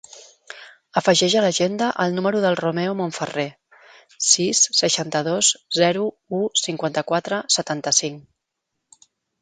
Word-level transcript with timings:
Afegeix 1.01 1.35
a 1.41 1.43
l'agenda 1.45 1.89
el 2.05 2.15
número 2.15 2.41
del 2.45 2.57
Romeo 2.61 2.95
Monferrer: 3.03 3.47
sis, 4.31 4.65
seixanta-dos, 4.81 5.53
zero, 5.83 6.11
u, 6.43 6.45
cinquanta-quatre, 6.67 7.45
setanta-cinc. 7.59 9.11